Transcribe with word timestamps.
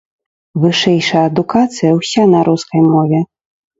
Вышэйшая 0.61 1.21
адукацыя 1.29 1.91
ўся 1.99 2.25
на 2.33 2.39
рускай 2.49 2.81
мове. 2.95 3.19